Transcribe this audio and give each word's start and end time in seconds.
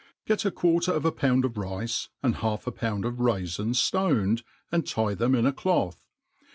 GET 0.25 0.45
a 0.45 0.49
quarter 0.49 0.91
of 0.91 1.05
a 1.05 1.11
pound 1.11 1.45
of 1.45 1.55
rice, 1.59 2.09
and 2.23 2.37
half 2.37 2.65
a 2.65 2.71
pound 2.71 3.03
bfraU 3.03 3.55
fins 3.55 3.77
ftoned, 3.77 4.41
and 4.71 4.87
tie 4.87 5.13
them 5.13 5.35
in 5.35 5.45
a 5.45 5.53
cloth. 5.53 6.01